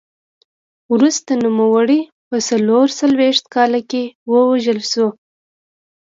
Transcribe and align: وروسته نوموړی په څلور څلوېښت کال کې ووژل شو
وروسته 0.93 1.31
نوموړی 1.45 1.99
په 2.29 2.37
څلور 2.49 2.85
څلوېښت 2.99 3.45
کال 3.55 3.73
کې 3.91 4.03
ووژل 4.31 4.79
شو 4.91 5.07